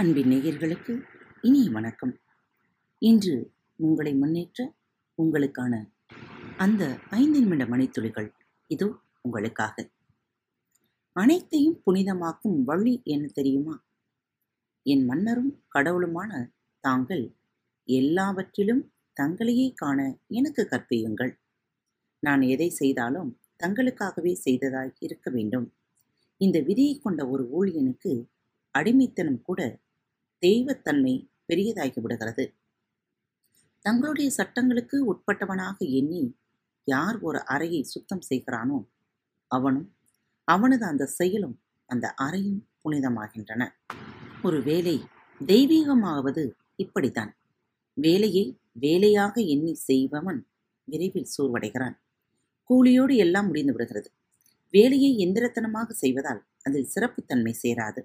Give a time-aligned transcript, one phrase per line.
[0.00, 1.04] அன்பின் நேயர்களுக்கு
[1.42, 2.20] இனிய வணக்கம்.
[2.98, 4.74] இன்று உங்களை முன்னேற்ற
[5.22, 5.90] உங்களுக்கான
[6.56, 8.32] அந்த ஐந்து நிமிட மணித்துளிகள்
[8.66, 9.90] இதோ உங்களுக்காக.
[11.12, 13.84] அனைத்தையும் புனிதமாக்கும் வழி என்ன தெரியுமா?
[14.82, 17.34] என் மன்னரும் கடவுளுமான தாங்கள்
[17.84, 21.38] எல்லாவற்றிலும் தங்களையே காண எனக்கு கற்பியுங்கள்.
[22.20, 25.74] நான் எதை செய்தாலும் தங்களுக்காகவே செய்ததாய் இருக்க வேண்டும்.
[26.36, 28.24] இந்த விதியை கொண்ட ஒரு ஊழியனுக்கு
[28.70, 29.80] அடிமைத்தனம் கூட
[30.42, 31.14] தெய்வத்தன்மை
[31.48, 32.44] பெரியதாகி விடுகிறது.
[33.84, 36.22] தங்களுடைய சட்டங்களுக்கு உட்பட்டவனாக எண்ணி
[36.84, 38.78] யார் ஒரு அறையை சுத்தம் செய்கிறானோ
[39.50, 39.88] அவனும்
[40.44, 43.62] அவனது அந்த செயலும் அந்த அறையும் புனிதமாகின்றன.
[44.42, 44.96] ஒரு வேலை
[45.40, 46.44] தெய்வீகமாவது
[46.76, 47.32] இப்படித்தான்.
[47.96, 50.40] வேலையை வேலையாக எண்ணி செய்பவன்
[50.84, 51.96] விரைவில் சோர்வடைகிறான்
[52.70, 54.08] கூலியோடு எல்லாம் முடிந்து விடுகிறது.
[54.74, 58.00] வேலையை எந்திரத்தனமாக செய்வதால் அதில் சிறப்புத்தன்மை சேராது.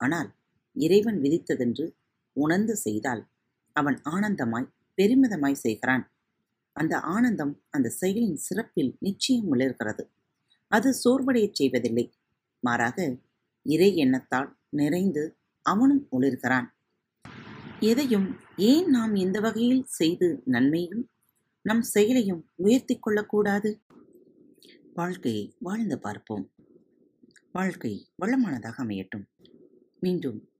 [0.00, 0.28] ஆனால்
[0.78, 1.94] இறைவன் விதித்ததென்று
[2.32, 3.26] உணர்ந்து செய்தால்
[3.72, 6.12] அவன் ஆனந்தமாய் பெருமிதமாய் செய்கிறான்.
[6.72, 10.10] அந்த ஆனந்தம் அந்த செயலின் சிறப்பில் நிச்சயம் உலர்கிறது
[10.68, 12.12] அது சோர்வடையச் செய்வதில்லை.
[12.60, 13.18] மாறாக
[13.62, 16.66] இறை எண்ணத்தால் நிறைந்து அவனும் ஒளிர்கிறான்.
[17.80, 21.10] எதையும் ஏன் நாம் இந்த வகையில் செய்து நன்மையும்
[21.62, 23.80] நம் செயலையும் உயர்த்தி கொள்ளக்கூடாது?
[24.94, 26.50] வாழ்க்கையை வாழ்ந்து பார்ப்போம்.
[27.52, 29.26] வாழ்க்கை வளமானதாக அமையட்டும்.
[30.00, 30.47] மீண்டும்